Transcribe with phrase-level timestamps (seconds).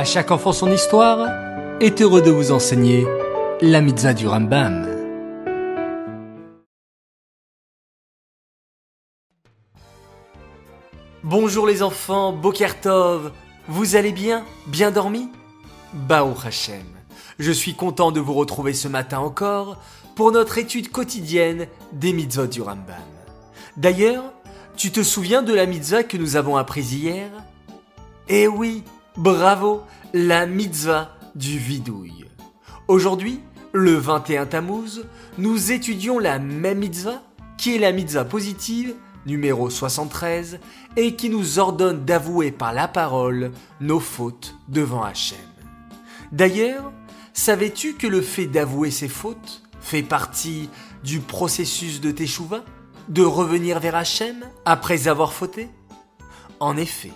[0.00, 1.28] À chaque enfant son histoire
[1.78, 3.06] est heureux de vous enseigner
[3.60, 4.88] la mitzvah du Rambam.
[11.22, 13.30] Bonjour les enfants, Bokertov,
[13.68, 14.46] vous allez bien?
[14.68, 15.28] Bien dormi?
[15.92, 16.86] Bao Hashem,
[17.38, 19.82] je suis content de vous retrouver ce matin encore
[20.16, 22.96] pour notre étude quotidienne des mitzvot du Rambam.
[23.76, 24.24] D'ailleurs,
[24.78, 27.28] tu te souviens de la mitzvah que nous avons apprise hier?
[28.28, 28.82] Eh oui,
[29.16, 29.82] bravo,
[30.12, 32.26] la mitzvah du vidouille.
[32.88, 33.40] Aujourd'hui,
[33.72, 35.04] le 21 Tammuz,
[35.38, 37.22] nous étudions la même mitzvah,
[37.56, 38.94] qui est la mitzvah positive
[39.26, 40.58] numéro 73,
[40.96, 45.38] et qui nous ordonne d'avouer par la parole nos fautes devant Hachem.
[46.32, 46.92] D'ailleurs,
[47.32, 50.70] savais-tu que le fait d'avouer ses fautes fait partie
[51.04, 52.64] du processus de Teshuvah
[53.08, 55.68] de revenir vers Hachem après avoir fauté?
[56.60, 57.12] En effet,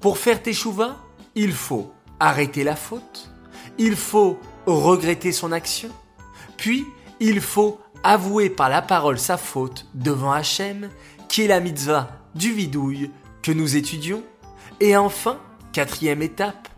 [0.00, 0.96] pour faire Teshuvah,
[1.34, 3.30] il faut arrêter la faute,
[3.78, 5.90] il faut regretter son action,
[6.56, 6.84] puis
[7.20, 10.90] il faut avouer par la parole sa faute devant Hachem,
[11.28, 13.10] qui est la mitzvah du vidouille
[13.42, 14.22] que nous étudions,
[14.80, 15.38] et enfin,
[15.72, 16.68] quatrième étape,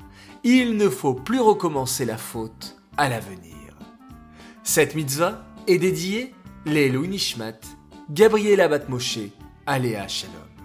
[0.45, 3.53] il ne faut plus recommencer la faute à l'avenir.
[4.63, 6.35] Cette mitzvah est dédiée
[6.65, 7.61] Lelou Nishmat
[8.11, 9.19] Gabriela Batmoshe,
[9.67, 10.56] Aléa Shalom.